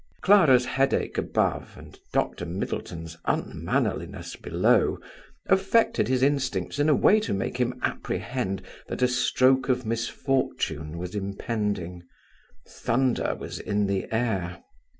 Clara's 0.21 0.65
headache 0.65 1.19
above, 1.19 1.75
and 1.77 1.99
Dr. 2.11 2.47
Middleton's 2.47 3.17
unmannerliness 3.25 4.35
below, 4.35 4.97
affected 5.45 6.07
his 6.07 6.23
instincts 6.23 6.79
in 6.79 6.89
a 6.89 6.95
way 6.95 7.19
to 7.19 7.35
make 7.35 7.57
him 7.57 7.77
apprehend 7.83 8.63
that 8.87 9.03
a 9.03 9.07
stroke 9.07 9.69
of 9.69 9.85
misfortune 9.85 10.97
was 10.97 11.13
impending; 11.13 12.01
thunder 12.67 13.35
was 13.39 13.59
in 13.59 13.85
the 13.85 14.11
air. 14.11 14.63